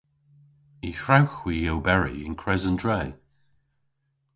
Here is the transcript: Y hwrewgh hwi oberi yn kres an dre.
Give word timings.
Y 0.87 0.89
hwrewgh 1.01 1.35
hwi 1.39 1.57
oberi 1.73 2.15
yn 2.27 2.35
kres 2.41 2.63
an 2.69 2.77
dre. 2.81 3.01